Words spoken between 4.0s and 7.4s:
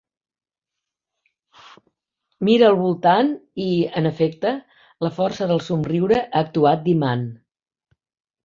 en efecte, la força del somriure ha actuat d'imant.